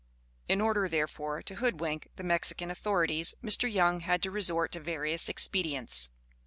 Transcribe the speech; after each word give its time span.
In 0.49 0.61
order, 0.61 0.89
therefore, 0.89 1.43
to 1.43 1.55
hoodwink 1.57 2.07
the 2.15 2.23
Mexican 2.23 2.71
authorities, 2.71 3.35
Mr. 3.43 3.71
Young 3.71 3.99
had 3.99 4.23
to 4.23 4.31
resort 4.31 4.71
to 4.71 4.79
various 4.79 5.29
expedients. 5.29 6.09